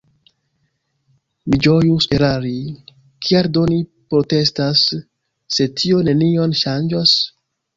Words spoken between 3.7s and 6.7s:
ni protestas, se tio nenion